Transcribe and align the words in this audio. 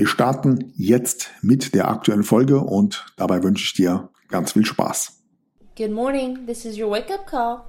Wir 0.00 0.06
starten 0.06 0.72
jetzt 0.78 1.28
mit 1.42 1.74
der 1.74 1.90
aktuellen 1.90 2.22
Folge 2.22 2.60
und 2.60 3.04
dabei 3.18 3.42
wünsche 3.42 3.64
ich 3.64 3.74
dir 3.74 4.08
ganz 4.28 4.52
viel 4.52 4.64
Spaß. 4.64 5.20
Good 5.76 5.90
morning, 5.90 6.46
this 6.46 6.64
is 6.64 6.78
your 6.78 6.90
wake-up 6.90 7.26
call. 7.26 7.60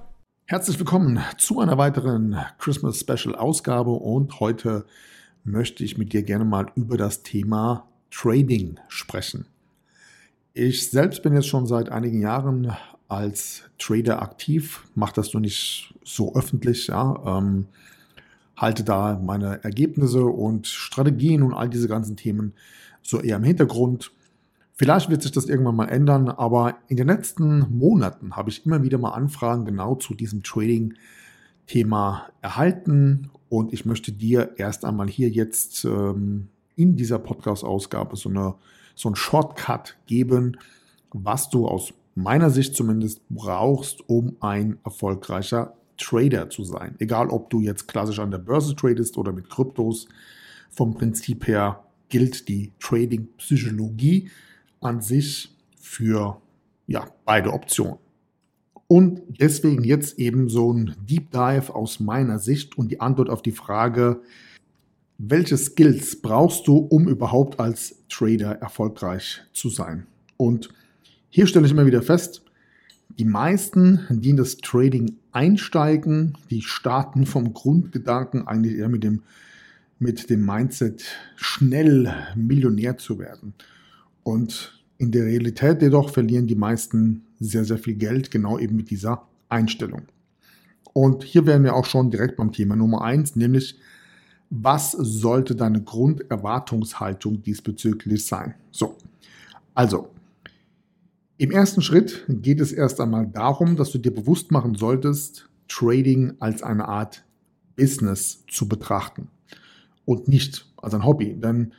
Herzlich 0.46 0.78
willkommen 0.78 1.20
zu 1.36 1.60
einer 1.60 1.76
weiteren 1.76 2.38
Christmas 2.56 2.98
Special 2.98 3.34
Ausgabe 3.34 3.90
und 3.90 4.40
heute 4.40 4.86
möchte 5.44 5.84
ich 5.84 5.98
mit 5.98 6.14
dir 6.14 6.22
gerne 6.22 6.46
mal 6.46 6.72
über 6.74 6.96
das 6.96 7.22
Thema 7.22 7.86
Trading 8.10 8.80
sprechen. 8.88 9.44
Ich 10.54 10.88
selbst 10.88 11.22
bin 11.22 11.34
jetzt 11.34 11.48
schon 11.48 11.66
seit 11.66 11.90
einigen 11.90 12.22
Jahren 12.22 12.74
als 13.08 13.64
Trader 13.78 14.22
aktiv, 14.22 14.84
mache 14.94 15.16
das 15.16 15.34
nur 15.34 15.42
nicht 15.42 15.92
so 16.02 16.34
öffentlich, 16.34 16.86
ja. 16.86 17.14
Ähm, 17.26 17.66
halte 18.62 18.84
da 18.84 19.20
meine 19.22 19.62
Ergebnisse 19.64 20.24
und 20.24 20.68
Strategien 20.68 21.42
und 21.42 21.52
all 21.52 21.68
diese 21.68 21.88
ganzen 21.88 22.16
Themen 22.16 22.54
so 23.02 23.20
eher 23.20 23.36
im 23.36 23.44
Hintergrund. 23.44 24.12
Vielleicht 24.72 25.10
wird 25.10 25.20
sich 25.22 25.32
das 25.32 25.46
irgendwann 25.46 25.76
mal 25.76 25.88
ändern, 25.88 26.28
aber 26.28 26.76
in 26.86 26.96
den 26.96 27.08
letzten 27.08 27.76
Monaten 27.76 28.36
habe 28.36 28.50
ich 28.50 28.64
immer 28.64 28.82
wieder 28.84 28.98
mal 28.98 29.10
Anfragen 29.10 29.64
genau 29.64 29.96
zu 29.96 30.14
diesem 30.14 30.44
Trading-Thema 30.44 32.28
erhalten 32.40 33.30
und 33.48 33.72
ich 33.72 33.84
möchte 33.84 34.12
dir 34.12 34.52
erst 34.56 34.84
einmal 34.84 35.08
hier 35.08 35.28
jetzt 35.28 35.84
ähm, 35.84 36.48
in 36.76 36.96
dieser 36.96 37.18
Podcast-Ausgabe 37.18 38.16
so, 38.16 38.28
eine, 38.28 38.54
so 38.94 39.08
einen 39.08 39.16
Shortcut 39.16 39.96
geben, 40.06 40.56
was 41.10 41.50
du 41.50 41.66
aus 41.66 41.92
meiner 42.14 42.50
Sicht 42.50 42.76
zumindest 42.76 43.20
brauchst, 43.28 44.08
um 44.08 44.36
ein 44.40 44.78
erfolgreicher 44.84 45.74
Trader 45.96 46.50
zu 46.50 46.64
sein. 46.64 46.94
Egal, 46.98 47.28
ob 47.28 47.50
du 47.50 47.60
jetzt 47.60 47.88
klassisch 47.88 48.18
an 48.18 48.30
der 48.30 48.38
Börse 48.38 48.74
tradest 48.74 49.16
oder 49.18 49.32
mit 49.32 49.48
Kryptos. 49.48 50.08
Vom 50.70 50.94
Prinzip 50.94 51.46
her 51.46 51.84
gilt 52.08 52.48
die 52.48 52.72
Trading-Psychologie 52.78 54.30
an 54.80 55.00
sich 55.00 55.54
für 55.78 56.40
ja, 56.86 57.06
beide 57.24 57.52
Optionen. 57.52 57.98
Und 58.86 59.22
deswegen 59.40 59.84
jetzt 59.84 60.18
eben 60.18 60.50
so 60.50 60.72
ein 60.72 60.94
Deep 61.08 61.30
Dive 61.30 61.74
aus 61.74 62.00
meiner 62.00 62.38
Sicht 62.38 62.76
und 62.76 62.90
die 62.90 63.00
Antwort 63.00 63.30
auf 63.30 63.40
die 63.40 63.52
Frage, 63.52 64.20
welche 65.16 65.56
Skills 65.56 66.20
brauchst 66.20 66.66
du, 66.66 66.76
um 66.76 67.08
überhaupt 67.08 67.60
als 67.60 68.02
Trader 68.08 68.56
erfolgreich 68.60 69.40
zu 69.52 69.70
sein? 69.70 70.06
Und 70.36 70.68
hier 71.30 71.46
stelle 71.46 71.64
ich 71.64 71.72
immer 71.72 71.86
wieder 71.86 72.02
fest, 72.02 72.42
die 73.18 73.24
meisten, 73.24 74.00
die 74.10 74.30
in 74.30 74.36
das 74.36 74.58
Trading 74.58 75.16
einsteigen, 75.32 76.36
die 76.50 76.62
starten 76.62 77.26
vom 77.26 77.52
Grundgedanken 77.52 78.46
eigentlich 78.46 78.76
eher 78.76 78.88
mit 78.88 79.04
dem, 79.04 79.22
mit 79.98 80.30
dem 80.30 80.44
Mindset, 80.44 81.04
schnell 81.36 82.12
Millionär 82.34 82.98
zu 82.98 83.18
werden. 83.18 83.54
Und 84.22 84.82
in 84.98 85.10
der 85.10 85.24
Realität 85.24 85.82
jedoch 85.82 86.10
verlieren 86.10 86.46
die 86.46 86.54
meisten 86.54 87.22
sehr, 87.40 87.64
sehr 87.64 87.78
viel 87.78 87.94
Geld, 87.94 88.30
genau 88.30 88.58
eben 88.58 88.76
mit 88.76 88.90
dieser 88.90 89.26
Einstellung. 89.48 90.02
Und 90.92 91.24
hier 91.24 91.46
wären 91.46 91.64
wir 91.64 91.74
auch 91.74 91.86
schon 91.86 92.10
direkt 92.10 92.36
beim 92.36 92.52
Thema 92.52 92.76
Nummer 92.76 93.02
eins, 93.02 93.34
nämlich 93.36 93.78
was 94.50 94.92
sollte 94.92 95.54
deine 95.56 95.82
Grunderwartungshaltung 95.82 97.42
diesbezüglich 97.42 98.26
sein? 98.26 98.54
So, 98.70 98.96
also 99.74 100.10
im 101.42 101.50
ersten 101.50 101.82
Schritt 101.82 102.24
geht 102.28 102.60
es 102.60 102.70
erst 102.70 103.00
einmal 103.00 103.26
darum, 103.26 103.74
dass 103.74 103.90
du 103.90 103.98
dir 103.98 104.14
bewusst 104.14 104.52
machen 104.52 104.76
solltest, 104.76 105.50
Trading 105.66 106.34
als 106.38 106.62
eine 106.62 106.86
Art 106.86 107.24
Business 107.74 108.44
zu 108.48 108.68
betrachten 108.68 109.26
und 110.04 110.28
nicht 110.28 110.72
als 110.76 110.94
ein 110.94 111.04
Hobby. 111.04 111.34
Denn 111.34 111.72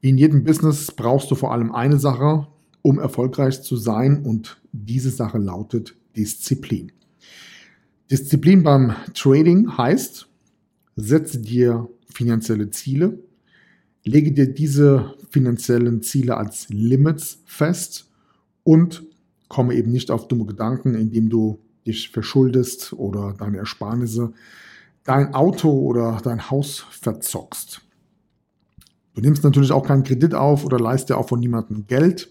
in 0.00 0.18
jedem 0.18 0.44
Business 0.44 0.92
brauchst 0.92 1.32
du 1.32 1.34
vor 1.34 1.52
allem 1.52 1.72
eine 1.72 1.98
Sache, 1.98 2.46
um 2.82 3.00
erfolgreich 3.00 3.60
zu 3.62 3.76
sein 3.76 4.24
und 4.24 4.60
diese 4.70 5.10
Sache 5.10 5.38
lautet 5.38 5.96
Disziplin. 6.16 6.92
Disziplin 8.12 8.62
beim 8.62 8.94
Trading 9.14 9.76
heißt, 9.76 10.28
setze 10.94 11.40
dir 11.40 11.88
finanzielle 12.08 12.70
Ziele, 12.70 13.18
lege 14.04 14.30
dir 14.30 14.54
diese 14.54 15.16
finanziellen 15.28 16.02
Ziele 16.02 16.36
als 16.36 16.68
Limits 16.68 17.42
fest 17.46 18.07
und 18.68 19.02
komme 19.48 19.74
eben 19.74 19.90
nicht 19.90 20.10
auf 20.10 20.28
dumme 20.28 20.44
Gedanken, 20.44 20.94
indem 20.94 21.30
du 21.30 21.58
dich 21.86 22.10
verschuldest 22.10 22.92
oder 22.92 23.32
deine 23.32 23.56
Ersparnisse, 23.56 24.34
dein 25.04 25.32
Auto 25.32 25.70
oder 25.70 26.20
dein 26.22 26.50
Haus 26.50 26.84
verzockst. 26.90 27.80
Du 29.14 29.22
nimmst 29.22 29.42
natürlich 29.42 29.72
auch 29.72 29.86
keinen 29.86 30.04
Kredit 30.04 30.34
auf 30.34 30.66
oder 30.66 30.78
leist 30.78 31.08
dir 31.08 31.16
auch 31.16 31.30
von 31.30 31.40
niemandem 31.40 31.86
Geld. 31.86 32.30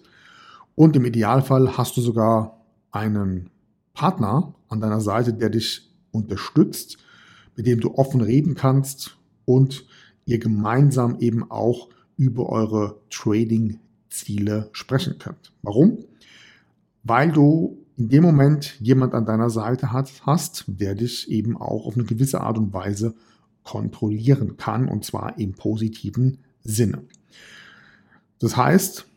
Und 0.75 0.95
im 0.95 1.05
Idealfall 1.05 1.75
hast 1.75 1.97
du 1.97 2.01
sogar 2.01 2.63
einen 2.91 3.49
Partner 3.95 4.53
an 4.69 4.79
deiner 4.79 5.01
Seite, 5.01 5.33
der 5.33 5.49
dich 5.49 5.89
unterstützt, 6.11 6.99
mit 7.55 7.65
dem 7.65 7.79
du 7.79 7.95
offen 7.95 8.21
reden 8.21 8.53
kannst 8.53 9.17
und 9.45 9.87
ihr 10.25 10.37
gemeinsam 10.37 11.17
eben 11.19 11.49
auch 11.49 11.89
über 12.15 12.47
eure 12.49 13.01
Trading-Ziele 13.09 14.69
sprechen 14.71 15.17
könnt. 15.17 15.51
Warum? 15.63 15.97
Weil 17.07 17.31
du 17.31 17.77
in 17.97 18.09
dem 18.09 18.23
Moment 18.23 18.79
jemand 18.79 19.13
an 19.13 19.25
deiner 19.25 19.49
Seite 19.49 19.91
hast, 19.91 20.65
der 20.67 20.93
dich 20.93 21.31
eben 21.31 21.57
auch 21.57 21.85
auf 21.85 21.95
eine 21.95 22.05
gewisse 22.05 22.41
Art 22.41 22.57
und 22.57 22.73
Weise 22.73 23.15
kontrollieren 23.63 24.57
kann, 24.57 24.87
und 24.87 25.03
zwar 25.03 25.37
im 25.39 25.53
positiven 25.53 26.37
Sinne. 26.63 27.01
Das 28.39 28.55
heißt, 28.55 29.07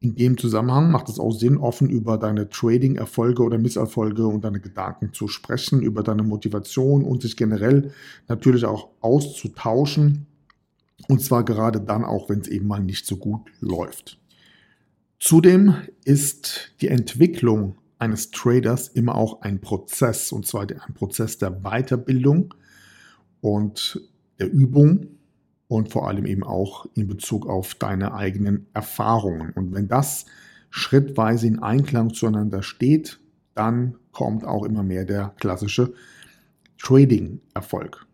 in 0.00 0.14
dem 0.14 0.38
Zusammenhang 0.38 0.90
macht 0.90 1.08
es 1.08 1.18
auch 1.18 1.32
Sinn, 1.32 1.56
offen 1.56 1.90
über 1.90 2.16
deine 2.16 2.48
Trading-Erfolge 2.48 3.42
oder 3.42 3.58
Misserfolge 3.58 4.26
und 4.26 4.44
deine 4.44 4.60
Gedanken 4.60 5.12
zu 5.12 5.28
sprechen, 5.28 5.82
über 5.82 6.02
deine 6.02 6.22
Motivation 6.22 7.04
und 7.04 7.22
sich 7.22 7.36
generell 7.36 7.92
natürlich 8.28 8.64
auch 8.64 8.88
auszutauschen. 9.00 10.26
Und 11.08 11.22
zwar 11.22 11.44
gerade 11.44 11.80
dann 11.80 12.04
auch, 12.04 12.28
wenn 12.28 12.40
es 12.40 12.48
eben 12.48 12.66
mal 12.66 12.82
nicht 12.82 13.06
so 13.06 13.16
gut 13.16 13.42
läuft. 13.60 14.18
Zudem 15.18 15.76
ist 16.04 16.72
die 16.80 16.88
Entwicklung 16.88 17.78
eines 17.98 18.30
Traders 18.30 18.88
immer 18.88 19.14
auch 19.14 19.40
ein 19.42 19.60
Prozess, 19.60 20.30
und 20.32 20.46
zwar 20.46 20.62
ein 20.68 20.94
Prozess 20.94 21.38
der 21.38 21.50
Weiterbildung 21.50 22.54
und 23.40 24.00
der 24.38 24.52
Übung 24.52 25.08
und 25.68 25.90
vor 25.90 26.08
allem 26.08 26.26
eben 26.26 26.44
auch 26.44 26.86
in 26.94 27.08
Bezug 27.08 27.46
auf 27.46 27.74
deine 27.74 28.14
eigenen 28.14 28.66
Erfahrungen. 28.74 29.50
Und 29.52 29.74
wenn 29.74 29.88
das 29.88 30.26
schrittweise 30.70 31.46
in 31.46 31.58
Einklang 31.60 32.12
zueinander 32.12 32.62
steht, 32.62 33.18
dann 33.54 33.96
kommt 34.12 34.44
auch 34.44 34.64
immer 34.64 34.82
mehr 34.82 35.04
der 35.04 35.34
klassische 35.40 35.94
Trading-Erfolg. 36.78 38.05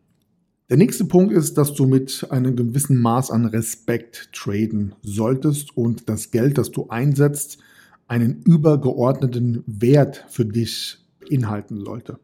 Der 0.70 0.76
nächste 0.76 1.04
Punkt 1.04 1.32
ist, 1.32 1.58
dass 1.58 1.74
du 1.74 1.86
mit 1.86 2.26
einem 2.30 2.56
gewissen 2.56 3.00
Maß 3.00 3.30
an 3.30 3.46
Respekt 3.46 4.30
traden 4.32 4.94
solltest 5.02 5.76
und 5.76 6.08
das 6.08 6.30
Geld, 6.30 6.56
das 6.56 6.70
du 6.70 6.88
einsetzt, 6.88 7.58
einen 8.06 8.42
übergeordneten 8.42 9.64
Wert 9.66 10.24
für 10.28 10.44
dich 10.44 10.98
beinhalten 11.20 11.84
sollte. 11.84 12.18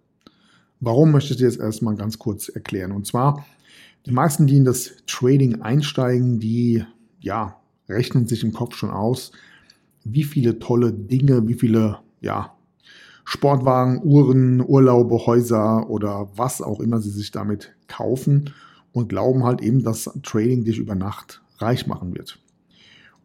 Warum 0.81 1.11
möchte 1.11 1.33
ich 1.33 1.39
dir 1.39 1.47
jetzt 1.47 1.61
erstmal 1.61 1.97
ganz 1.97 2.19
kurz 2.19 2.49
erklären? 2.49 2.93
Und 2.93 3.07
zwar, 3.07 3.45
die 4.07 4.13
meisten, 4.13 4.47
die 4.47 4.57
in 4.57 4.65
das 4.65 4.93
Trading 5.07 5.61
einsteigen, 5.63 6.39
die 6.39 6.85
ja, 7.21 7.61
rechnen 7.89 8.27
sich 8.27 8.45
im 8.45 8.53
Kopf 8.53 8.77
schon 8.77 8.91
aus, 8.91 9.33
wie 10.05 10.25
viele 10.25 10.59
tolle 10.59 10.93
Dinge, 10.93 11.49
wie 11.49 11.55
viele 11.55 11.99
ja, 12.21 12.57
Sportwagen, 13.31 14.01
Uhren, 14.03 14.63
Urlaube, 14.67 15.27
Häuser 15.27 15.91
oder 15.91 16.31
was 16.37 16.63
auch 16.63 16.81
immer 16.81 16.99
sie 16.99 17.11
sich 17.11 17.31
damit 17.31 17.75
kaufen 17.87 18.55
und 18.93 19.11
glauben 19.11 19.45
halt 19.45 19.61
eben, 19.61 19.83
dass 19.83 20.11
Trading 20.23 20.65
dich 20.65 20.79
über 20.79 20.95
Nacht 20.95 21.43
reich 21.59 21.87
machen 21.87 22.15
wird. 22.15 22.39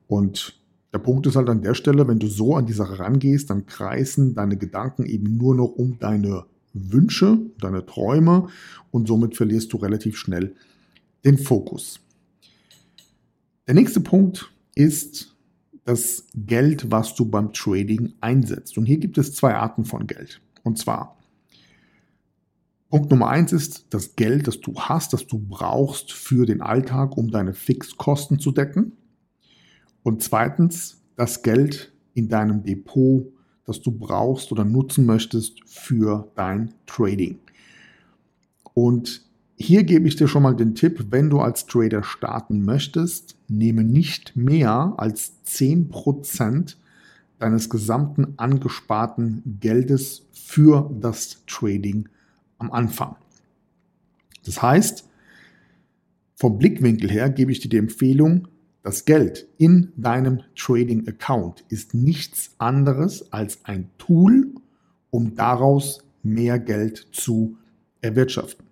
Und 0.07 0.59
der 0.91 0.97
Punkt 0.99 1.25
ist 1.25 1.37
halt 1.37 1.47
an 1.47 1.61
der 1.61 1.73
Stelle, 1.73 2.05
wenn 2.05 2.19
du 2.19 2.27
so 2.27 2.57
an 2.57 2.65
die 2.65 2.73
Sache 2.73 2.99
rangehst, 2.99 3.49
dann 3.49 3.65
kreisen 3.65 4.35
deine 4.35 4.57
Gedanken 4.57 5.05
eben 5.05 5.37
nur 5.37 5.55
noch 5.55 5.71
um 5.71 5.97
deine 5.99 6.43
Wünsche, 6.73 7.37
deine 7.61 7.85
Träume 7.85 8.49
und 8.91 9.07
somit 9.07 9.37
verlierst 9.37 9.71
du 9.71 9.77
relativ 9.77 10.17
schnell 10.17 10.53
den 11.23 11.37
Fokus. 11.37 12.01
Der 13.67 13.75
nächste 13.75 14.01
Punkt 14.01 14.51
ist, 14.75 15.32
das 15.85 16.25
Geld, 16.35 16.91
was 16.91 17.15
du 17.15 17.25
beim 17.25 17.51
Trading 17.53 18.13
einsetzt. 18.21 18.77
Und 18.77 18.85
hier 18.85 18.97
gibt 18.97 19.17
es 19.17 19.35
zwei 19.35 19.55
Arten 19.55 19.85
von 19.85 20.07
Geld. 20.07 20.41
Und 20.63 20.77
zwar, 20.77 21.17
Punkt 22.89 23.09
Nummer 23.09 23.29
eins 23.29 23.51
ist 23.51 23.87
das 23.89 24.15
Geld, 24.15 24.47
das 24.47 24.61
du 24.61 24.75
hast, 24.75 25.13
das 25.13 25.25
du 25.25 25.39
brauchst 25.39 26.11
für 26.13 26.45
den 26.45 26.61
Alltag, 26.61 27.17
um 27.17 27.31
deine 27.31 27.53
Fixkosten 27.53 28.39
zu 28.39 28.51
decken. 28.51 28.93
Und 30.03 30.21
zweitens, 30.21 31.01
das 31.15 31.41
Geld 31.41 31.91
in 32.13 32.29
deinem 32.29 32.63
Depot, 32.63 33.33
das 33.65 33.81
du 33.81 33.91
brauchst 33.91 34.51
oder 34.51 34.63
nutzen 34.63 35.05
möchtest 35.05 35.59
für 35.65 36.31
dein 36.35 36.73
Trading. 36.85 37.39
Und 38.73 39.25
hier 39.55 39.83
gebe 39.83 40.07
ich 40.07 40.15
dir 40.15 40.27
schon 40.27 40.43
mal 40.43 40.55
den 40.55 40.75
Tipp, 40.75 41.07
wenn 41.11 41.29
du 41.29 41.39
als 41.39 41.65
Trader 41.65 42.03
starten 42.03 42.65
möchtest, 42.65 43.35
nehme 43.47 43.83
nicht 43.83 44.35
mehr 44.35 44.93
als 44.97 45.33
10% 45.45 46.75
deines 47.39 47.69
gesamten 47.69 48.33
angesparten 48.37 49.57
Geldes 49.59 50.25
für 50.31 50.89
das 50.99 51.43
Trading 51.45 52.09
am 52.57 52.71
Anfang. 52.71 53.15
Das 54.45 54.61
heißt, 54.61 55.07
vom 56.35 56.57
Blickwinkel 56.57 57.09
her 57.09 57.29
gebe 57.29 57.51
ich 57.51 57.59
dir 57.59 57.69
die 57.69 57.77
Empfehlung, 57.77 58.47
das 58.81 59.05
Geld 59.05 59.47
in 59.57 59.93
deinem 59.95 60.41
Trading 60.55 61.07
Account 61.07 61.63
ist 61.69 61.93
nichts 61.93 62.51
anderes 62.57 63.31
als 63.31 63.63
ein 63.63 63.89
Tool, 63.97 64.53
um 65.09 65.35
daraus 65.35 66.03
mehr 66.21 66.59
Geld 66.59 67.07
zu 67.13 67.57
erwirtschaften. 68.01 68.65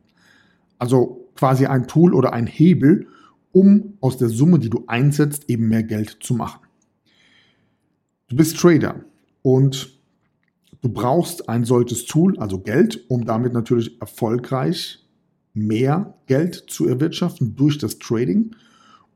Also 0.81 1.29
quasi 1.35 1.67
ein 1.67 1.87
Tool 1.87 2.15
oder 2.15 2.33
ein 2.33 2.47
Hebel, 2.47 3.05
um 3.51 3.99
aus 4.01 4.17
der 4.17 4.29
Summe, 4.29 4.57
die 4.57 4.71
du 4.71 4.85
einsetzt, 4.87 5.47
eben 5.47 5.67
mehr 5.67 5.83
Geld 5.83 6.17
zu 6.21 6.33
machen. 6.33 6.61
Du 8.29 8.35
bist 8.35 8.57
Trader 8.57 9.05
und 9.43 10.01
du 10.81 10.89
brauchst 10.89 11.47
ein 11.47 11.65
solches 11.65 12.05
Tool, 12.05 12.35
also 12.39 12.57
Geld, 12.57 13.05
um 13.09 13.25
damit 13.25 13.53
natürlich 13.53 14.01
erfolgreich 14.01 15.07
mehr 15.53 16.15
Geld 16.25 16.55
zu 16.55 16.87
erwirtschaften 16.87 17.55
durch 17.55 17.77
das 17.77 17.99
Trading. 17.99 18.55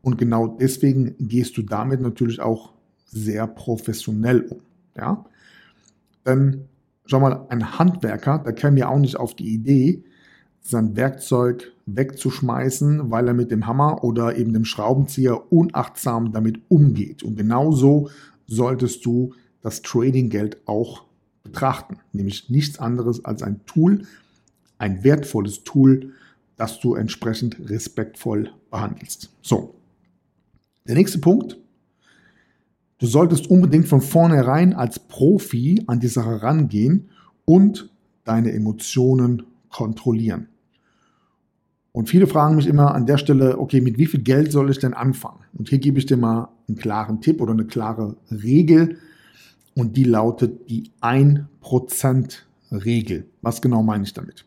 Und 0.03 0.19
genau 0.19 0.45
deswegen 0.45 1.15
gehst 1.17 1.57
du 1.57 1.63
damit 1.63 1.99
natürlich 1.99 2.41
auch 2.41 2.73
sehr 3.07 3.47
professionell 3.47 4.41
um. 4.41 4.61
Ja? 4.95 5.25
Denn 6.27 6.65
schau 7.07 7.21
mal, 7.21 7.47
ein 7.49 7.79
Handwerker, 7.79 8.37
der 8.37 8.53
käme 8.53 8.81
ja 8.81 8.89
auch 8.89 8.99
nicht 8.99 9.17
auf 9.17 9.33
die 9.33 9.51
Idee, 9.51 10.03
sein 10.67 10.95
Werkzeug 10.95 11.71
wegzuschmeißen, 11.85 13.11
weil 13.11 13.27
er 13.27 13.35
mit 13.35 13.51
dem 13.51 13.67
Hammer 13.67 14.03
oder 14.03 14.35
eben 14.35 14.51
dem 14.51 14.65
Schraubenzieher 14.65 15.51
unachtsam 15.51 16.31
damit 16.31 16.59
umgeht. 16.69 17.21
Und 17.21 17.37
genauso 17.37 18.09
solltest 18.47 19.05
du 19.05 19.33
das 19.61 19.83
Trading-Geld 19.83 20.57
auch 20.65 21.03
betrachten, 21.43 21.97
nämlich 22.13 22.49
nichts 22.49 22.79
anderes 22.79 23.23
als 23.23 23.43
ein 23.43 23.61
Tool, 23.67 24.07
ein 24.79 25.03
wertvolles 25.03 25.63
Tool, 25.63 26.13
das 26.57 26.79
du 26.79 26.95
entsprechend 26.95 27.69
respektvoll 27.69 28.49
behandelst. 28.71 29.29
So, 29.41 29.75
der 30.87 30.95
nächste 30.95 31.19
Punkt. 31.19 31.57
Du 32.97 33.07
solltest 33.07 33.51
unbedingt 33.51 33.87
von 33.87 34.01
vornherein 34.01 34.73
als 34.73 34.97
Profi 34.97 35.83
an 35.85 35.99
die 35.99 36.07
Sache 36.07 36.41
rangehen 36.41 37.09
und 37.43 37.89
deine 38.23 38.53
Emotionen 38.53 39.43
kontrollieren. 39.69 40.47
Und 41.95 42.09
viele 42.09 42.27
fragen 42.27 42.57
mich 42.57 42.67
immer 42.67 42.93
an 42.93 43.05
der 43.05 43.17
Stelle, 43.17 43.57
okay, 43.57 43.79
mit 43.79 43.97
wie 43.97 44.05
viel 44.05 44.21
Geld 44.21 44.51
soll 44.51 44.69
ich 44.69 44.79
denn 44.79 44.93
anfangen? 44.93 45.39
Und 45.53 45.69
hier 45.69 45.77
gebe 45.77 45.97
ich 45.97 46.05
dir 46.05 46.17
mal 46.17 46.49
einen 46.67 46.77
klaren 46.77 47.21
Tipp 47.21 47.39
oder 47.39 47.53
eine 47.53 47.63
klare 47.63 48.17
Regel. 48.29 48.97
Und 49.75 49.95
die 49.95 50.03
lautet 50.03 50.69
die 50.69 50.91
1%-Regel. 50.99 53.27
Was 53.41 53.61
genau 53.61 53.81
meine 53.81 54.03
ich 54.03 54.11
damit? 54.11 54.43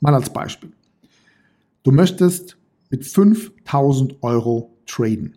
Mal 0.00 0.14
als 0.14 0.30
Beispiel. 0.30 0.70
Du 1.82 1.92
möchtest 1.92 2.56
mit 2.88 3.04
5000 3.04 4.22
Euro 4.22 4.74
traden. 4.86 5.36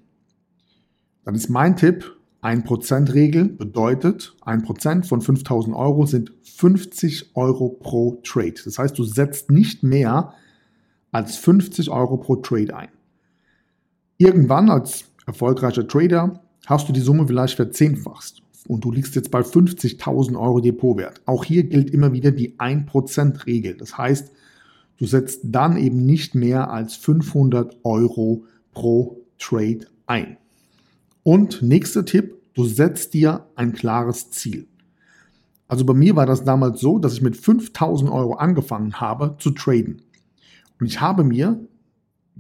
Dann 1.26 1.36
ist 1.36 1.50
mein 1.50 1.76
Tipp, 1.76 2.16
1%-Regel 2.42 3.50
bedeutet, 3.50 4.34
1% 4.46 5.04
von 5.04 5.20
5000 5.20 5.76
Euro 5.76 6.06
sind 6.06 6.32
50 6.42 7.36
Euro 7.36 7.68
pro 7.68 8.22
Trade. 8.24 8.56
Das 8.64 8.80
heißt, 8.80 8.98
du 8.98 9.04
setzt 9.04 9.52
nicht 9.52 9.84
mehr 9.84 10.34
als 11.12 11.38
50 11.38 11.90
Euro 11.90 12.18
pro 12.18 12.36
Trade 12.38 12.76
ein. 12.76 12.90
Irgendwann 14.18 14.70
als 14.70 15.06
erfolgreicher 15.26 15.88
Trader 15.88 16.42
hast 16.66 16.90
du 16.90 16.94
die 16.94 17.00
Summe 17.00 17.26
vielleicht 17.26 17.56
verzehnfachst 17.56 18.42
und 18.68 18.84
du 18.84 18.92
liegst 18.92 19.16
jetzt 19.16 19.32
bei 19.32 19.42
50.000 19.42 20.40
Euro 20.40 20.60
Depotwert. 20.60 21.22
Auch 21.26 21.44
hier 21.44 21.64
gilt 21.64 21.90
immer 21.90 22.14
wieder 22.14 22.32
die 22.32 22.58
1%-Regel. 22.58 23.76
Das 23.76 23.98
heißt, 23.98 24.32
du 24.98 25.06
setzt 25.06 25.42
dann 25.44 25.78
eben 25.78 26.06
nicht 26.06 26.36
mehr 26.36 26.70
als 26.70 26.96
500 26.96 27.78
Euro 27.84 28.46
pro 28.72 29.22
Trade 29.40 29.88
ein. 30.06 30.38
Und 31.24 31.62
nächster 31.62 32.06
Tipp, 32.06 32.36
du 32.54 32.66
setzt 32.66 33.14
dir 33.14 33.46
ein 33.56 33.74
klares 33.74 34.30
Ziel. 34.32 34.68
Also 35.68 35.86
bei 35.86 35.94
mir 35.94 36.16
war 36.16 36.26
das 36.26 36.44
damals 36.44 36.82
so, 36.82 37.00
dass 37.00 37.14
ich 37.14 37.22
mit 37.22 37.38
5000 37.38 38.10
Euro 38.10 38.34
angefangen 38.34 39.00
habe 39.00 39.36
zu 39.40 39.52
traden. 39.52 40.02
Und 40.80 40.88
ich 40.88 41.02
habe 41.02 41.24
mir 41.24 41.60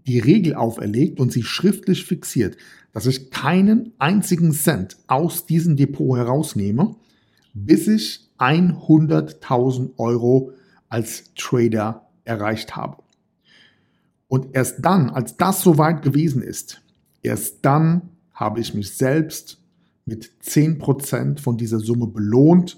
die 0.07 0.19
Regel 0.19 0.55
auferlegt 0.55 1.19
und 1.19 1.31
sie 1.31 1.43
schriftlich 1.43 2.05
fixiert, 2.05 2.57
dass 2.93 3.05
ich 3.05 3.31
keinen 3.31 3.93
einzigen 3.99 4.53
Cent 4.53 4.97
aus 5.07 5.45
diesem 5.45 5.75
Depot 5.75 6.17
herausnehme, 6.17 6.95
bis 7.53 7.87
ich 7.87 8.29
100.000 8.37 9.91
Euro 9.97 10.53
als 10.87 11.33
Trader 11.35 12.09
erreicht 12.23 12.75
habe. 12.75 13.03
Und 14.27 14.55
erst 14.55 14.85
dann, 14.85 15.09
als 15.09 15.37
das 15.37 15.61
soweit 15.61 16.01
gewesen 16.01 16.41
ist, 16.41 16.81
erst 17.21 17.65
dann 17.65 18.09
habe 18.33 18.59
ich 18.59 18.73
mich 18.73 18.95
selbst 18.95 19.57
mit 20.05 20.31
10% 20.43 21.39
von 21.39 21.57
dieser 21.57 21.79
Summe 21.79 22.07
belohnt 22.07 22.77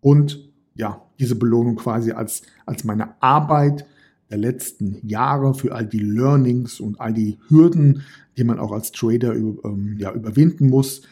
und 0.00 0.48
ja, 0.74 1.02
diese 1.18 1.36
Belohnung 1.36 1.76
quasi 1.76 2.12
als, 2.12 2.42
als 2.66 2.84
meine 2.84 3.20
Arbeit 3.22 3.86
der 4.32 4.38
letzten 4.38 4.96
Jahre, 5.06 5.52
für 5.52 5.74
all 5.74 5.86
die 5.86 5.98
Learnings 5.98 6.80
und 6.80 6.98
all 7.00 7.12
die 7.12 7.38
Hürden, 7.48 8.02
die 8.38 8.44
man 8.44 8.58
auch 8.58 8.72
als 8.72 8.90
Trader 8.90 9.34
ähm, 9.34 9.96
ja, 9.98 10.10
überwinden 10.10 10.70
muss. 10.70 11.02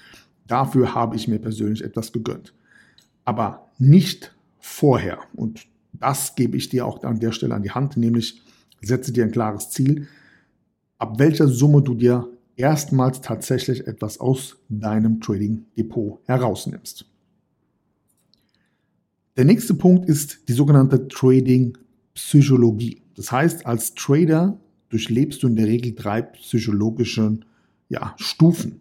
Dafür 0.46 0.94
habe 0.94 1.16
ich 1.16 1.28
mir 1.28 1.38
persönlich 1.38 1.84
etwas 1.84 2.12
gegönnt. 2.12 2.54
Aber 3.26 3.66
nicht 3.78 4.34
vorher. 4.58 5.18
Und 5.34 5.66
das 5.92 6.34
gebe 6.34 6.56
ich 6.56 6.70
dir 6.70 6.86
auch 6.86 7.04
an 7.04 7.20
der 7.20 7.32
Stelle 7.32 7.54
an 7.54 7.62
die 7.62 7.72
Hand, 7.72 7.98
nämlich 7.98 8.40
setze 8.80 9.12
dir 9.12 9.24
ein 9.24 9.32
klares 9.32 9.68
Ziel, 9.68 10.08
ab 10.96 11.18
welcher 11.18 11.46
Summe 11.46 11.82
du 11.82 11.94
dir 11.94 12.26
erstmals 12.56 13.20
tatsächlich 13.20 13.86
etwas 13.86 14.18
aus 14.18 14.56
deinem 14.70 15.20
Trading 15.20 15.66
Depot 15.76 16.20
herausnimmst. 16.24 17.04
Der 19.36 19.44
nächste 19.44 19.74
Punkt 19.74 20.08
ist 20.08 20.48
die 20.48 20.54
sogenannte 20.54 21.06
Trading 21.08 21.76
Psychologie. 22.14 22.99
Das 23.16 23.32
heißt, 23.32 23.66
als 23.66 23.94
Trader 23.94 24.58
durchlebst 24.88 25.42
du 25.42 25.48
in 25.48 25.56
der 25.56 25.66
Regel 25.66 25.94
drei 25.94 26.22
psychologische 26.22 27.38
ja, 27.88 28.14
Stufen. 28.18 28.80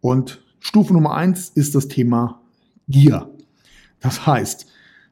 Und 0.00 0.42
Stufe 0.60 0.92
Nummer 0.92 1.14
eins 1.14 1.50
ist 1.50 1.74
das 1.74 1.88
Thema 1.88 2.40
Gier. 2.88 3.30
Das 4.00 4.26
heißt, 4.26 4.66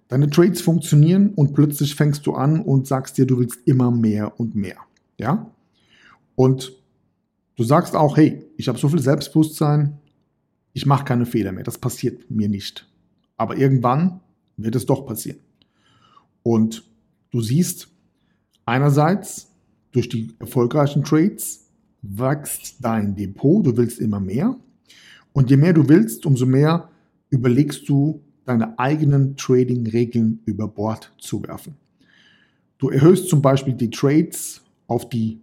deine 0.08 0.30
Trades 0.30 0.60
funktionieren 0.60 1.30
und 1.34 1.54
plötzlich 1.54 1.94
fängst 1.94 2.26
du 2.26 2.34
an 2.34 2.60
und 2.60 2.86
sagst 2.86 3.18
dir, 3.18 3.26
du 3.26 3.38
willst 3.38 3.60
immer 3.64 3.90
mehr 3.90 4.38
und 4.38 4.54
mehr. 4.54 4.78
Ja? 5.18 5.50
Und 6.34 6.72
du 7.56 7.64
sagst 7.64 7.96
auch, 7.96 8.16
hey, 8.16 8.44
ich 8.56 8.68
habe 8.68 8.78
so 8.78 8.88
viel 8.88 9.00
Selbstbewusstsein, 9.00 9.98
ich 10.72 10.86
mache 10.86 11.04
keine 11.04 11.26
Fehler 11.26 11.52
mehr. 11.52 11.64
Das 11.64 11.78
passiert 11.78 12.30
mir 12.30 12.48
nicht. 12.48 12.86
Aber 13.36 13.56
irgendwann 13.56 14.20
wird 14.56 14.76
es 14.76 14.86
doch 14.86 15.06
passieren. 15.06 15.38
Und 16.42 16.84
du 17.30 17.40
siehst, 17.40 17.88
Einerseits 18.66 19.48
durch 19.92 20.08
die 20.08 20.34
erfolgreichen 20.40 21.04
Trades 21.04 21.68
wächst 22.02 22.76
dein 22.80 23.14
Depot, 23.14 23.64
du 23.64 23.76
willst 23.76 24.00
immer 24.00 24.20
mehr. 24.20 24.56
Und 25.32 25.50
je 25.50 25.56
mehr 25.56 25.72
du 25.72 25.88
willst, 25.88 26.26
umso 26.26 26.46
mehr 26.46 26.90
überlegst 27.30 27.88
du, 27.88 28.20
deine 28.44 28.78
eigenen 28.78 29.36
Trading-Regeln 29.36 30.40
über 30.44 30.68
Bord 30.68 31.12
zu 31.18 31.42
werfen. 31.42 31.76
Du 32.78 32.90
erhöhst 32.90 33.28
zum 33.28 33.42
Beispiel 33.42 33.74
die 33.74 33.90
Trades 33.90 34.62
auf 34.86 35.08
die 35.08 35.40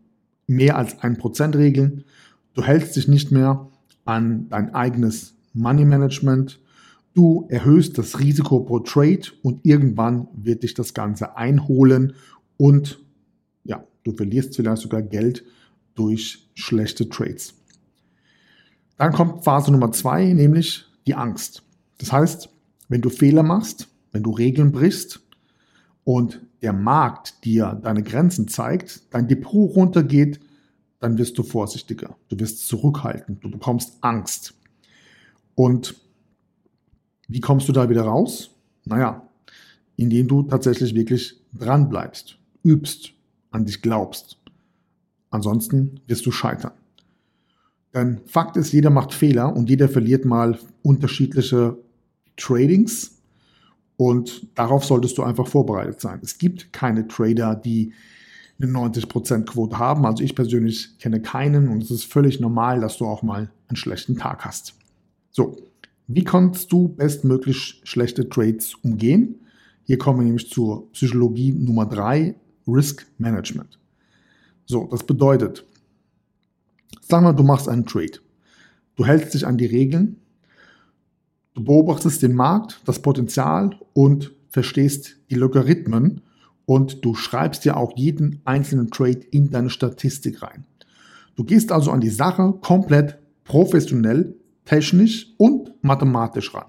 mehr 0.47 0.77
als 0.77 0.99
1% 0.99 1.57
Regeln. 1.57 2.05
Du 2.53 2.63
hältst 2.63 2.95
dich 2.95 3.07
nicht 3.07 3.31
mehr 3.31 3.69
an 4.05 4.47
dein 4.49 4.73
eigenes 4.73 5.35
Money 5.53 5.85
Management. 5.85 6.59
Du 7.13 7.45
erhöhst 7.49 7.97
das 7.97 8.19
Risiko 8.19 8.61
pro 8.61 8.79
Trade 8.79 9.23
und 9.41 9.59
irgendwann 9.63 10.27
wird 10.33 10.63
dich 10.63 10.73
das 10.73 10.93
Ganze 10.93 11.35
einholen 11.35 12.13
und 12.57 13.02
Du 14.03 14.11
verlierst 14.11 14.55
vielleicht 14.55 14.81
sogar 14.81 15.01
Geld 15.01 15.43
durch 15.95 16.49
schlechte 16.55 17.09
Trades. 17.09 17.53
Dann 18.97 19.11
kommt 19.11 19.43
Phase 19.43 19.71
Nummer 19.71 19.91
zwei, 19.91 20.33
nämlich 20.33 20.85
die 21.07 21.15
Angst. 21.15 21.63
Das 21.97 22.11
heißt, 22.11 22.49
wenn 22.89 23.01
du 23.01 23.09
Fehler 23.09 23.43
machst, 23.43 23.87
wenn 24.11 24.23
du 24.23 24.31
Regeln 24.31 24.71
brichst 24.71 25.21
und 26.03 26.41
der 26.61 26.73
Markt 26.73 27.43
dir 27.43 27.79
deine 27.81 28.03
Grenzen 28.03 28.47
zeigt, 28.47 29.01
dein 29.13 29.27
Depot 29.27 29.75
runtergeht, 29.75 30.39
dann 30.99 31.17
wirst 31.17 31.37
du 31.37 31.43
vorsichtiger, 31.43 32.15
du 32.29 32.39
wirst 32.39 32.65
zurückhaltend, 32.67 33.43
du 33.43 33.51
bekommst 33.51 33.97
Angst. 34.01 34.53
Und 35.55 35.95
wie 37.27 37.41
kommst 37.41 37.67
du 37.67 37.73
da 37.73 37.89
wieder 37.89 38.03
raus? 38.03 38.51
Naja, 38.85 39.27
indem 39.97 40.27
du 40.27 40.43
tatsächlich 40.43 40.95
wirklich 40.95 41.41
dran 41.53 41.89
bleibst, 41.89 42.37
übst, 42.63 43.13
an 43.53 43.65
dich 43.65 43.81
glaubst. 43.81 44.37
Ansonsten 45.29 46.01
wirst 46.07 46.25
du 46.25 46.31
scheitern. 46.31 46.73
Denn 47.93 48.21
Fakt 48.25 48.57
ist, 48.57 48.73
jeder 48.73 48.89
macht 48.89 49.13
Fehler 49.13 49.55
und 49.55 49.69
jeder 49.69 49.87
verliert 49.87 50.25
mal 50.25 50.57
unterschiedliche 50.81 51.77
Tradings 52.35 53.21
und 53.97 54.47
darauf 54.55 54.83
solltest 54.83 55.17
du 55.17 55.23
einfach 55.23 55.47
vorbereitet 55.47 56.01
sein. 56.01 56.19
Es 56.23 56.37
gibt 56.37 56.73
keine 56.73 57.07
Trader, 57.07 57.55
die 57.55 57.93
eine 58.59 58.71
90% 58.71 59.45
Quote 59.45 59.77
haben. 59.77 60.05
Also 60.05 60.23
ich 60.23 60.35
persönlich 60.35 60.97
kenne 60.97 61.21
keinen 61.21 61.69
und 61.69 61.83
es 61.83 61.91
ist 61.91 62.05
völlig 62.05 62.39
normal, 62.39 62.79
dass 62.79 62.97
du 62.97 63.05
auch 63.05 63.21
mal 63.21 63.51
einen 63.67 63.75
schlechten 63.75 64.17
Tag 64.17 64.45
hast. 64.45 64.75
So, 65.31 65.57
wie 66.07 66.23
kannst 66.23 66.71
du 66.71 66.89
bestmöglich 66.89 67.81
schlechte 67.83 68.27
Trades 68.29 68.75
umgehen? 68.83 69.35
Hier 69.83 69.97
kommen 69.97 70.19
wir 70.19 70.25
nämlich 70.25 70.49
zur 70.49 70.91
Psychologie 70.91 71.53
Nummer 71.53 71.85
3, 71.85 72.35
Risk 72.67 73.05
Management. 73.17 73.79
So, 74.65 74.87
das 74.89 75.03
bedeutet, 75.03 75.65
sag 77.01 77.23
mal, 77.23 77.33
du 77.33 77.43
machst 77.43 77.67
einen 77.67 77.85
Trade. 77.85 78.19
Du 78.95 79.05
hältst 79.05 79.33
dich 79.33 79.45
an 79.45 79.57
die 79.57 79.65
Regeln, 79.65 80.17
du 81.53 81.63
beobachtest 81.63 82.21
den 82.21 82.35
Markt, 82.35 82.81
das 82.85 83.01
Potenzial 83.01 83.77
und 83.93 84.31
verstehst 84.49 85.17
die 85.29 85.35
Logarithmen 85.35 86.21
und 86.65 87.03
du 87.03 87.15
schreibst 87.15 87.65
ja 87.65 87.75
auch 87.75 87.97
jeden 87.97 88.41
einzelnen 88.45 88.91
Trade 88.91 89.21
in 89.31 89.49
deine 89.49 89.69
Statistik 89.69 90.41
rein. 90.41 90.65
Du 91.35 91.43
gehst 91.43 91.71
also 91.71 91.91
an 91.91 92.01
die 92.01 92.09
Sache 92.09 92.53
komplett 92.61 93.17
professionell, 93.43 94.35
technisch 94.65 95.33
und 95.37 95.73
mathematisch 95.83 96.53
ran. 96.53 96.67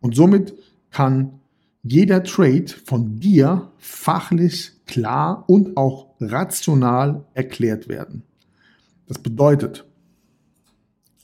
Und 0.00 0.14
somit 0.14 0.54
kann 0.90 1.40
jeder 1.82 2.22
Trade 2.22 2.66
von 2.84 3.18
dir 3.18 3.70
fachlich 3.78 4.72
klar 4.86 5.44
und 5.48 5.76
auch 5.76 6.14
rational 6.20 7.24
erklärt 7.34 7.88
werden. 7.88 8.22
Das 9.06 9.18
bedeutet, 9.18 9.86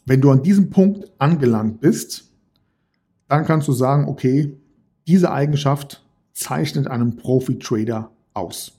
wenn 0.06 0.20
du 0.20 0.30
an 0.30 0.42
diesem 0.42 0.70
Punkt 0.70 1.10
angelangt 1.18 1.80
bist, 1.80 2.30
dann 3.28 3.44
kannst 3.44 3.68
du 3.68 3.72
sagen, 3.72 4.06
okay, 4.06 4.56
diese 5.06 5.32
Eigenschaft 5.32 6.04
zeichnet 6.32 6.86
einen 6.88 7.16
Profi-Trader 7.16 8.10
aus. 8.34 8.72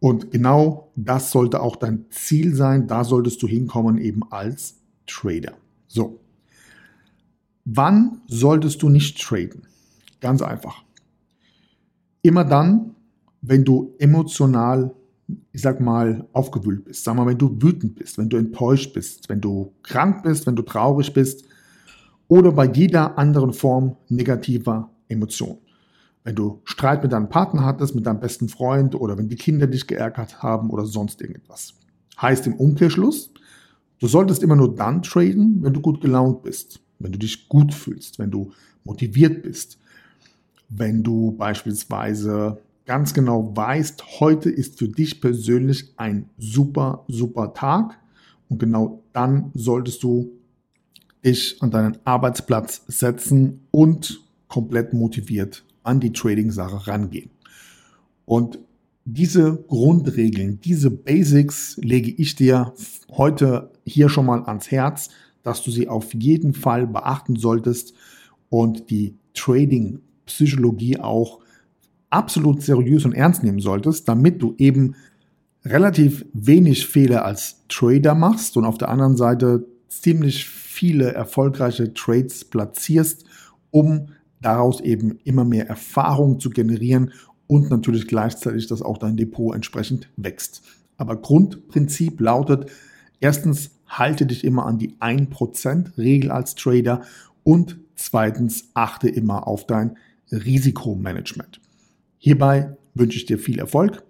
Und 0.00 0.30
genau 0.30 0.92
das 0.94 1.30
sollte 1.30 1.60
auch 1.60 1.76
dein 1.76 2.06
Ziel 2.10 2.54
sein. 2.54 2.86
Da 2.86 3.04
solltest 3.04 3.42
du 3.42 3.48
hinkommen 3.48 3.98
eben 3.98 4.22
als 4.30 4.76
Trader. 5.06 5.54
So. 5.88 6.20
Wann 7.64 8.22
solltest 8.26 8.82
du 8.82 8.88
nicht 8.88 9.20
traden? 9.20 9.66
Ganz 10.20 10.40
einfach. 10.40 10.84
Immer 12.22 12.44
dann, 12.44 12.94
wenn 13.40 13.64
du 13.64 13.94
emotional, 13.98 14.94
ich 15.52 15.62
sag 15.62 15.80
mal, 15.80 16.26
aufgewühlt 16.32 16.84
bist. 16.84 17.04
Sag 17.04 17.14
mal, 17.16 17.26
wenn 17.26 17.38
du 17.38 17.56
wütend 17.60 17.94
bist, 17.94 18.18
wenn 18.18 18.28
du 18.28 18.36
enttäuscht 18.36 18.92
bist, 18.94 19.28
wenn 19.28 19.40
du 19.40 19.72
krank 19.82 20.22
bist, 20.22 20.46
wenn 20.46 20.56
du 20.56 20.62
traurig 20.62 21.12
bist 21.12 21.44
oder 22.28 22.52
bei 22.52 22.66
jeder 22.66 23.18
anderen 23.18 23.52
Form 23.52 23.96
negativer 24.08 24.90
Emotion. 25.08 25.58
Wenn 26.24 26.34
du 26.34 26.60
Streit 26.64 27.02
mit 27.02 27.12
deinem 27.12 27.30
Partner 27.30 27.64
hattest, 27.64 27.94
mit 27.94 28.04
deinem 28.06 28.20
besten 28.20 28.48
Freund 28.48 28.94
oder 28.94 29.16
wenn 29.16 29.28
die 29.28 29.36
Kinder 29.36 29.66
dich 29.66 29.86
geärgert 29.86 30.42
haben 30.42 30.68
oder 30.70 30.84
sonst 30.84 31.22
irgendwas. 31.22 31.74
Heißt 32.20 32.46
im 32.46 32.54
Umkehrschluss, 32.54 33.32
du 33.98 34.08
solltest 34.08 34.42
immer 34.42 34.56
nur 34.56 34.74
dann 34.74 35.02
traden, 35.02 35.62
wenn 35.62 35.72
du 35.72 35.80
gut 35.80 36.00
gelaunt 36.00 36.42
bist, 36.42 36.80
wenn 36.98 37.12
du 37.12 37.18
dich 37.18 37.48
gut 37.48 37.72
fühlst, 37.72 38.18
wenn 38.18 38.30
du 38.30 38.50
motiviert 38.84 39.42
bist, 39.42 39.78
wenn 40.68 41.02
du 41.02 41.32
beispielsweise 41.32 42.58
ganz 42.84 43.14
genau 43.14 43.54
weißt, 43.54 44.20
heute 44.20 44.50
ist 44.50 44.78
für 44.78 44.88
dich 44.88 45.20
persönlich 45.20 45.92
ein 45.96 46.28
super, 46.38 47.04
super 47.08 47.52
Tag 47.54 47.98
und 48.48 48.58
genau 48.58 49.02
dann 49.12 49.50
solltest 49.54 50.02
du 50.02 50.30
dich 51.24 51.56
an 51.60 51.70
deinen 51.70 51.98
Arbeitsplatz 52.04 52.82
setzen 52.86 53.60
und 53.70 54.20
komplett 54.48 54.92
motiviert 54.92 55.64
an 55.82 56.00
die 56.00 56.12
Trading-Sache 56.12 56.86
rangehen. 56.86 57.30
Und 58.24 58.58
diese 59.04 59.64
Grundregeln, 59.68 60.60
diese 60.60 60.90
Basics 60.90 61.78
lege 61.82 62.10
ich 62.10 62.36
dir 62.36 62.74
heute 63.10 63.70
hier 63.86 64.08
schon 64.08 64.26
mal 64.26 64.44
ans 64.44 64.70
Herz, 64.70 65.08
dass 65.42 65.62
du 65.62 65.70
sie 65.70 65.88
auf 65.88 66.12
jeden 66.14 66.52
Fall 66.52 66.86
beachten 66.86 67.36
solltest 67.36 67.94
und 68.50 68.90
die 68.90 69.14
Trading-Psychologie 70.28 71.00
auch 71.00 71.40
absolut 72.10 72.62
seriös 72.62 73.04
und 73.04 73.12
ernst 73.12 73.42
nehmen 73.42 73.60
solltest, 73.60 74.08
damit 74.08 74.40
du 74.40 74.54
eben 74.58 74.94
relativ 75.64 76.24
wenig 76.32 76.86
Fehler 76.86 77.24
als 77.24 77.66
Trader 77.68 78.14
machst 78.14 78.56
und 78.56 78.64
auf 78.64 78.78
der 78.78 78.88
anderen 78.88 79.16
Seite 79.16 79.66
ziemlich 79.88 80.48
viele 80.48 81.12
erfolgreiche 81.12 81.92
Trades 81.92 82.44
platzierst, 82.44 83.24
um 83.70 84.08
daraus 84.40 84.80
eben 84.80 85.18
immer 85.24 85.44
mehr 85.44 85.68
Erfahrung 85.68 86.38
zu 86.38 86.50
generieren 86.50 87.12
und 87.46 87.70
natürlich 87.70 88.06
gleichzeitig, 88.06 88.66
dass 88.68 88.82
auch 88.82 88.98
dein 88.98 89.16
Depot 89.16 89.54
entsprechend 89.54 90.08
wächst. 90.16 90.62
Aber 90.96 91.16
Grundprinzip 91.16 92.20
lautet, 92.20 92.70
erstens, 93.20 93.70
halte 93.86 94.26
dich 94.26 94.44
immer 94.44 94.66
an 94.66 94.78
die 94.78 94.92
1% 95.00 95.98
Regel 95.98 96.30
als 96.30 96.54
Trader 96.54 97.02
und 97.42 97.78
zweitens, 97.96 98.68
achte 98.74 99.08
immer 99.08 99.46
auf 99.46 99.66
dein 99.66 99.96
Risikomanagement. 100.30 101.60
Hierbei 102.18 102.76
wünsche 102.94 103.18
ich 103.18 103.26
dir 103.26 103.38
viel 103.38 103.58
Erfolg 103.58 104.02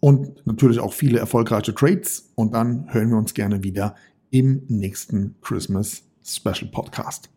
und 0.00 0.46
natürlich 0.46 0.78
auch 0.78 0.92
viele 0.92 1.18
erfolgreiche 1.18 1.74
Trades 1.74 2.30
und 2.34 2.54
dann 2.54 2.92
hören 2.92 3.10
wir 3.10 3.16
uns 3.16 3.34
gerne 3.34 3.62
wieder 3.62 3.94
im 4.30 4.62
nächsten 4.68 5.36
Christmas 5.40 6.02
Special 6.24 6.70
Podcast. 6.70 7.30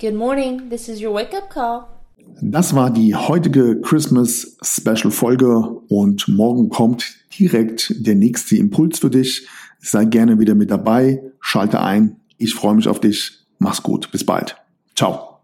Good 0.00 0.14
morning, 0.14 0.70
this 0.70 0.88
is 0.88 1.02
your 1.02 1.12
wake 1.14 1.34
up 1.36 1.50
call. 1.50 1.84
Das 2.40 2.74
war 2.74 2.90
die 2.90 3.14
heutige 3.14 3.80
Christmas 3.80 4.56
Special 4.62 5.10
Folge 5.10 5.58
und 5.88 6.28
morgen 6.28 6.68
kommt 6.68 7.16
direkt 7.38 7.94
der 8.06 8.14
nächste 8.14 8.56
Impuls 8.56 8.98
für 8.98 9.10
dich. 9.10 9.46
Sei 9.80 10.04
gerne 10.04 10.38
wieder 10.38 10.54
mit 10.54 10.70
dabei, 10.70 11.22
schalte 11.40 11.80
ein. 11.80 12.16
Ich 12.38 12.54
freue 12.54 12.74
mich 12.74 12.88
auf 12.88 13.00
dich. 13.00 13.40
Mach's 13.58 13.82
gut. 13.82 14.10
Bis 14.10 14.24
bald. 14.24 14.56
Ciao. 14.94 15.40